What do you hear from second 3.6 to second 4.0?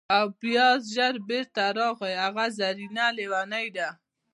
ده!